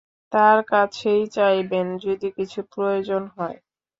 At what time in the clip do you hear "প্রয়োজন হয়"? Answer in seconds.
2.73-3.57